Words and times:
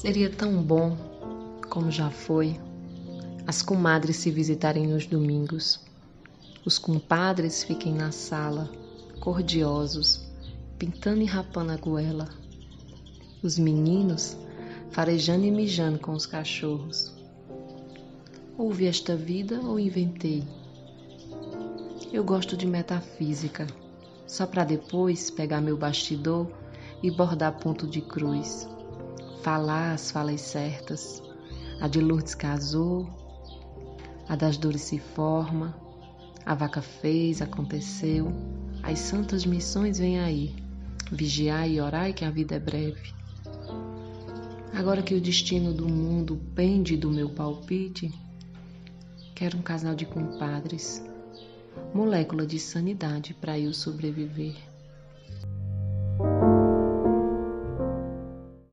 Seria 0.00 0.30
tão 0.30 0.62
bom, 0.62 0.96
como 1.68 1.90
já 1.90 2.08
foi, 2.08 2.56
as 3.48 3.62
comadres 3.62 4.14
se 4.14 4.30
visitarem 4.30 4.86
nos 4.86 5.06
domingos, 5.06 5.80
os 6.64 6.78
compadres 6.78 7.64
fiquem 7.64 7.92
na 7.92 8.12
sala, 8.12 8.70
cordiosos, 9.18 10.24
pintando 10.78 11.22
e 11.22 11.24
rapando 11.24 11.72
a 11.72 11.76
goela, 11.76 12.28
os 13.42 13.58
meninos 13.58 14.36
farejando 14.92 15.44
e 15.44 15.50
mijando 15.50 15.98
com 15.98 16.12
os 16.12 16.26
cachorros. 16.26 17.12
Houve 18.56 18.86
esta 18.86 19.16
vida 19.16 19.60
ou 19.62 19.80
inventei? 19.80 20.44
Eu 22.12 22.22
gosto 22.22 22.56
de 22.56 22.68
metafísica, 22.68 23.66
só 24.28 24.46
para 24.46 24.62
depois 24.62 25.28
pegar 25.28 25.60
meu 25.60 25.76
bastidor 25.76 26.46
e 27.02 27.10
bordar 27.10 27.58
ponto 27.58 27.84
de 27.84 28.00
cruz 28.00 28.77
falar 29.48 29.94
as 29.94 30.10
falas 30.10 30.42
certas. 30.42 31.22
A 31.80 31.88
de 31.88 32.02
Lourdes 32.02 32.34
casou, 32.34 33.08
a 34.28 34.36
das 34.36 34.58
dores 34.58 34.82
se 34.82 34.98
forma, 34.98 35.74
a 36.44 36.54
vaca 36.54 36.82
fez, 36.82 37.40
aconteceu, 37.40 38.30
as 38.82 38.98
santas 38.98 39.46
missões 39.46 39.98
vêm 39.98 40.20
aí, 40.20 40.54
vigiar 41.10 41.66
e 41.66 41.80
orar 41.80 42.12
que 42.12 42.26
a 42.26 42.30
vida 42.30 42.56
é 42.56 42.60
breve. 42.60 43.14
Agora 44.74 45.00
que 45.00 45.14
o 45.14 45.20
destino 45.20 45.72
do 45.72 45.88
mundo 45.88 46.38
pende 46.54 46.94
do 46.94 47.10
meu 47.10 47.30
palpite, 47.30 48.12
quero 49.34 49.56
um 49.56 49.62
casal 49.62 49.94
de 49.94 50.04
compadres, 50.04 51.02
molécula 51.94 52.46
de 52.46 52.58
sanidade 52.58 53.32
para 53.32 53.58
eu 53.58 53.72
sobreviver. 53.72 54.56